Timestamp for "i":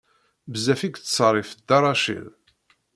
0.83-0.89